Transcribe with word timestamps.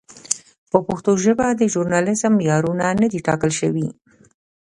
په 0.71 0.77
پښتو 0.87 1.11
ژبه 1.23 1.47
د 1.51 1.61
ژورنالېزم 1.73 2.31
معیارونه 2.39 2.85
نه 3.01 3.07
دي 3.11 3.19
ټاکل 3.27 3.51
شوي. 3.59 3.87